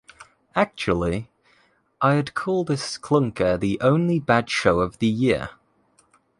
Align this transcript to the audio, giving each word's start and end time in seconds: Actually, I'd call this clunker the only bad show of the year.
Actually, 0.55 1.29
I'd 2.01 2.33
call 2.33 2.63
this 2.63 2.97
clunker 2.97 3.59
the 3.59 3.79
only 3.81 4.17
bad 4.19 4.49
show 4.49 4.79
of 4.79 4.97
the 4.97 5.05
year. 5.05 5.51